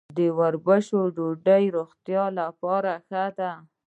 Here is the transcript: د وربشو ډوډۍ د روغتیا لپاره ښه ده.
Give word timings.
د 0.17 0.19
وربشو 0.37 0.99
ډوډۍ 1.15 1.63
د 1.69 1.73
روغتیا 1.75 2.23
لپاره 2.39 2.91
ښه 3.07 3.25
ده. 3.37 3.51